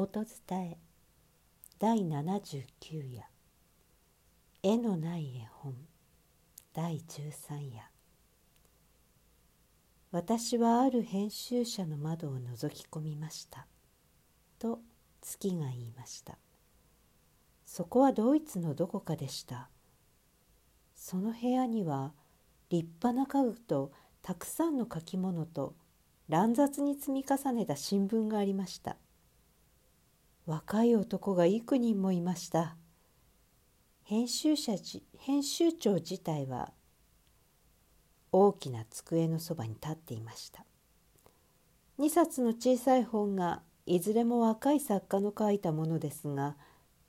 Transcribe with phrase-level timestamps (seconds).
[0.00, 0.78] 音伝え。
[1.80, 2.62] 第79
[3.12, 3.24] 夜。
[4.62, 5.74] 絵のない絵本。
[6.72, 7.82] 第13夜。
[10.12, 13.66] 私はある編集者の窓を覗き込みました。
[14.60, 14.78] と
[15.20, 16.38] 月が言いました。
[17.66, 19.68] そこはドイツのどこかでした。
[20.94, 22.12] その部屋には
[22.70, 23.90] 立派な家具と
[24.22, 25.74] たくさんの書き物と
[26.28, 28.96] 乱雑に積み重ねた新聞がありました。
[30.48, 32.74] 若い男が幾人もいました。
[34.04, 34.72] 編集者
[35.18, 36.72] 編集長自体は
[38.32, 40.64] 大きな机のそばに立っていました。
[41.98, 46.56] 2冊の小さい本がいずれも若い作家の書いたものですが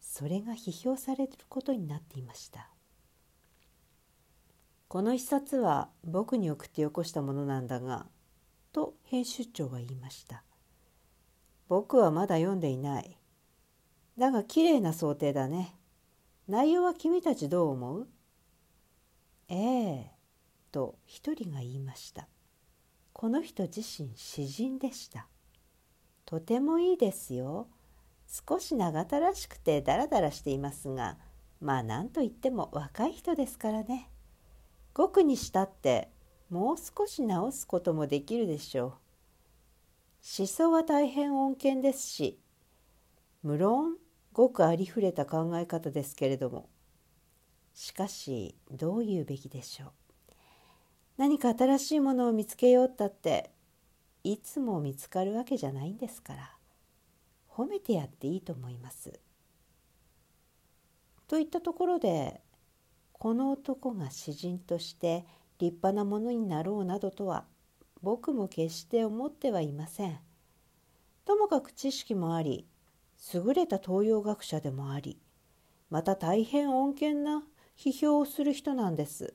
[0.00, 2.70] それが批評されることになっていました。
[4.88, 8.06] この一冊は僕に送ってよこしたものなんだが
[8.72, 10.42] と編集長は言いました。
[11.68, 13.18] 僕はまだ読んでいない。
[14.18, 15.74] だが綺麗な想定だね。
[16.48, 18.08] 内容は君たちどう思う？
[19.48, 20.10] ええ
[20.72, 22.28] と一人が言いました。
[23.12, 25.26] この人自身詩人でした。
[26.24, 27.68] とてもいいですよ。
[28.48, 31.18] 少し長田らしくてダラダラしていますが、
[31.60, 34.10] まあ何と言っても若い人ですからね。
[34.94, 36.10] 語句にしたって
[36.48, 38.92] もう少し直すこともできるでしょう。
[40.38, 42.40] 思想は大変穏健ですし、
[43.42, 43.96] 無論
[44.36, 46.68] ごくありふれた考え方ですけれども
[47.72, 49.90] しかしどう言うべきでしょう
[51.16, 53.50] 何か新しいものを見つけようったって
[54.24, 56.50] いつも見つかるわけじゃないんですから
[57.48, 59.18] 褒めてやっていいと思います。
[61.28, 62.42] といったところで
[63.12, 65.24] この男が詩人として
[65.58, 67.46] 立派なものになろうなどとは
[68.02, 70.18] 僕も決して思ってはいません。
[71.24, 72.66] ともかく知識もあり
[73.34, 75.18] 優れた東洋学者でもあり
[75.90, 77.42] また大変穏健な
[77.76, 79.34] 批評をする人なんです。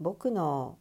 [0.00, 0.78] 僕の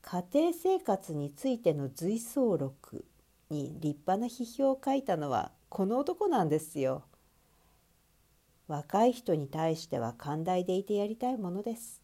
[0.00, 3.04] 家庭生活についての随想録
[3.50, 7.04] に立派な批評を書いたのはこの男なんですよ。
[8.68, 12.02] 若い人に対しては寛大でいてやりたいものです。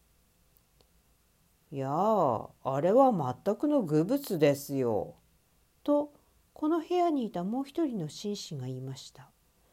[1.71, 3.11] いやああれは
[3.45, 5.15] 全くの愚物ですよ。
[5.83, 6.13] と
[6.55, 9.29] この部屋にいたもう一人の紳士が言いました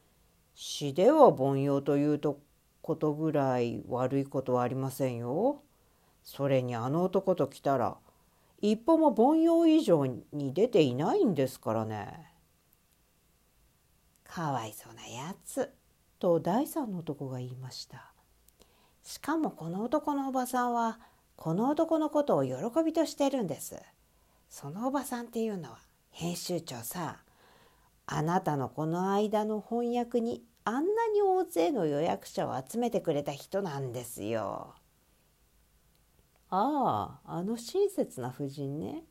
[0.53, 2.41] 「詩では凡庸というと
[2.82, 5.62] ことぐらい悪いことはありませんよ。
[6.25, 7.97] それにあの男と来たら
[8.60, 12.32] 一歩も凡庸以上に出ていないんですからね。
[14.25, 15.72] かわいそうなやつ
[16.19, 18.12] と第三の男が言いました。
[19.04, 20.98] しかもこの男のおばさんは
[21.37, 23.81] この男のことを喜びとしてるんです。
[24.48, 25.78] そのおばさんっていうのは
[26.12, 27.24] 編集長さ
[28.06, 34.74] あなたのこの間の翻訳にあんなに大勢の予約者を集めてくれた人なんですよ。
[36.50, 39.04] あああの親切な婦人ね。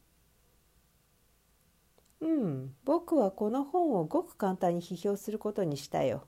[2.21, 6.27] うん僕はこの本をごく簡単に批評することにしたよ。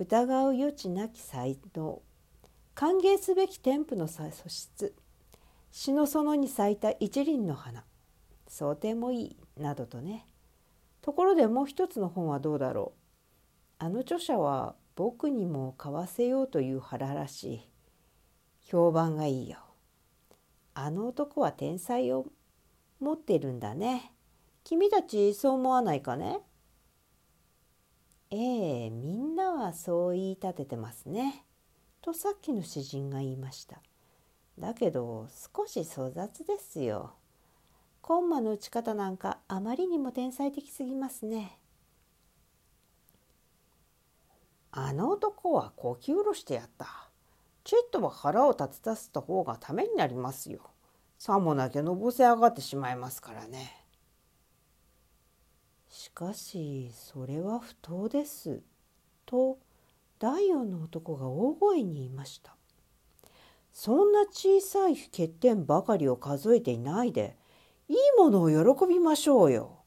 [0.00, 2.02] 疑う余地なき才能
[2.74, 4.96] 歓迎すべき天賦の素質
[5.70, 7.84] 詩の園に咲いた一輪の花
[8.54, 10.28] 想定もいいなどとね。
[11.02, 12.92] ところでもう一つの本はどうだろ
[13.80, 13.84] う。
[13.84, 17.68] あの著者は僕にも買わせようという腹らしい。
[18.60, 19.58] 評判がいいよ。
[20.72, 22.26] あの男は天才を
[23.00, 24.12] 持ってるんだね。
[24.62, 26.38] 君たちそう思わないかね。
[28.30, 28.36] え
[28.86, 31.44] えみんなはそう言い立ててますね。
[32.02, 33.82] とさっきの詩人が言いました。
[34.56, 35.26] だけど
[35.56, 37.14] 少し粗雑ですよ。
[38.06, 41.58] コンマの打ち方なんかあまりにも天才的すぎますね。
[44.70, 47.08] あの男はこき下ろしてやった。
[47.64, 50.60] ちょっとは腹を立てさせた方がためになりますよ。
[51.16, 53.86] さもなきゃのぼせ上がってしまいますからね。
[55.88, 58.60] しかしそれは不当です。
[59.24, 59.56] と
[60.18, 62.54] 第四の男が大声に言いました。
[63.72, 67.38] そんな小さい欠点ばかりを数えていないで
[67.88, 69.78] いいものを喜びましょうよ。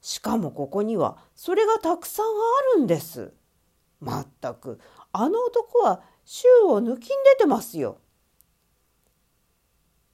[0.00, 2.30] しかもここにはそれがたくさんあ
[2.76, 3.32] るんです。
[4.00, 4.80] まったく
[5.12, 7.98] あの男は衆を抜きん出てますよ。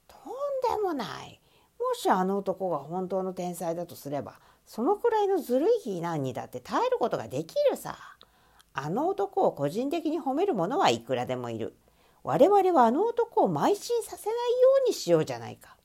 [0.07, 1.41] とんでもない。
[1.79, 7.97] もしあの男が本当の天才だとすればそのくらいのずるい非難にだって耐えることができるさ。
[8.73, 11.75] あの男を個人的に褒める者はいくらでもいる。
[12.23, 15.77] 我々はあの男を邁進させないようにしようじゃないか。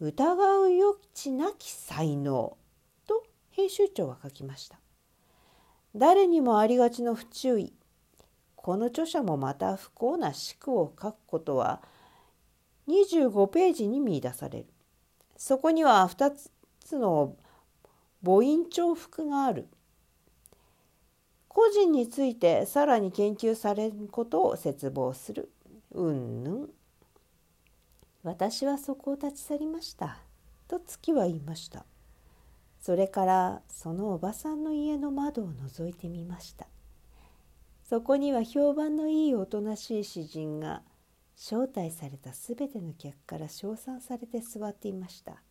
[0.00, 0.80] 疑う余
[1.12, 2.56] 地なき才能。
[3.06, 4.78] と編集長は書きました。
[5.96, 7.72] 誰にもありがちの不注意。
[8.54, 11.82] この著者もまた不幸な思考を書くことは
[12.86, 14.66] 25ページに見出される。
[15.36, 16.32] そこには2
[16.80, 17.34] つの
[18.24, 19.68] 母音重複がある。
[21.48, 25.50] 個人についてさらに研究されることを切望する。
[25.90, 26.70] うんぬん。
[28.28, 30.18] 私はそこを立ち去りました。
[30.68, 31.86] と月は言いました。
[32.78, 36.66] それからそのおばさんの家の窓を覗いてみました。
[37.84, 40.82] そこには評判のいいおとなしい詩人が
[41.38, 45.42] 招待されたすべての客から称賛されて座っていました。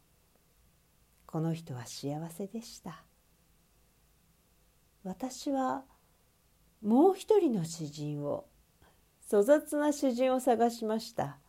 [1.26, 3.04] この人は幸せでした。
[5.04, 5.84] 私は
[6.84, 8.46] もう一人の詩人を
[9.32, 11.40] 粗雑な詩人を探しました。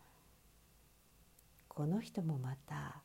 [1.78, 3.04] この人もまた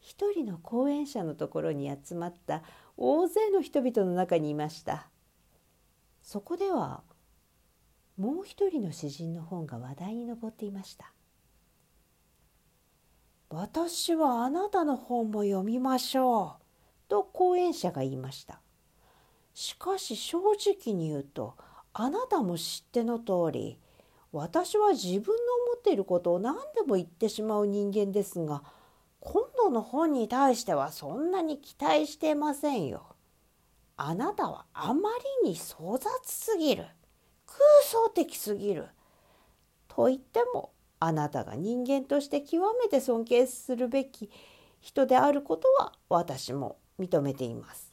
[0.00, 2.62] 一人の講演者のところに集まった
[2.96, 5.08] 大勢の人々の中にいました。
[6.22, 7.02] そこでは
[8.16, 11.12] もう一人の詩人の本が話題に上っていました
[13.50, 16.62] 私はあなたの本も読みましょう
[17.10, 18.62] と講演者が言いました。
[19.52, 21.58] しかし正直に言うと
[21.92, 23.78] あなたも知っての通り
[24.34, 28.64] 私は自分の思っていることを何でも言ってしまう人間ですが
[29.20, 33.06] 今度の本に対してはそんなに期待してませんよ。
[33.96, 35.10] あなたはあま
[35.44, 36.84] りに粗雑すぎる
[37.46, 38.88] 空想的すぎる
[39.86, 44.30] と言ってもあなたが人間として極めて尊敬するべき
[44.80, 47.83] 人であることは私も認めています。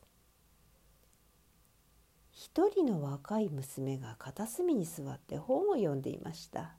[2.44, 6.74] 一人の若い娘が片隅に座って本を読んでいました。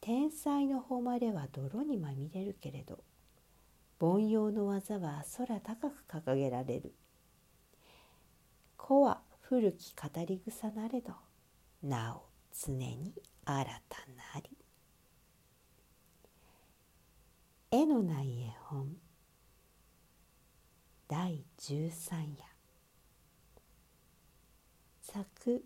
[0.00, 3.00] 天才の誉れは泥にまみれるけれど
[3.98, 6.94] 凡庸の技は空高く掲げられる。
[8.76, 11.12] 子は古き語り草なれど
[11.82, 12.22] なお
[12.56, 13.14] 常に
[13.44, 13.98] 新た
[14.34, 14.56] なり。
[17.72, 18.96] 絵のない絵本
[21.16, 22.44] 第13夜
[25.00, 25.64] 作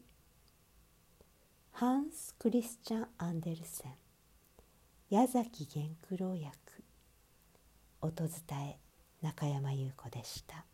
[1.72, 3.92] ハンス・クリスチャン・アンデルセン。
[5.08, 6.52] 矢崎源九郎役。
[8.02, 8.28] 音伝
[8.68, 8.78] え
[9.22, 10.66] 中山優子でした。